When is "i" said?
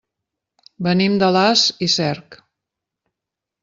1.89-1.93